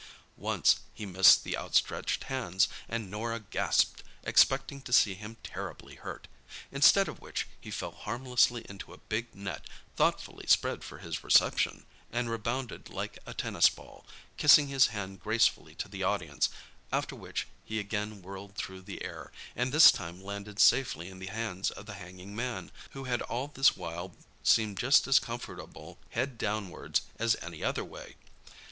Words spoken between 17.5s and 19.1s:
he again whirled through the